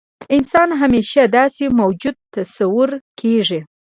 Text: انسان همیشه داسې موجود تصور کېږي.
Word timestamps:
انسان 0.35 0.69
همیشه 0.81 1.21
داسې 1.37 1.65
موجود 1.79 2.17
تصور 2.35 2.89
کېږي. 3.19 3.59